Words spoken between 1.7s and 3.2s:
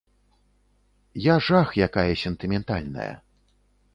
якая сентыментальная.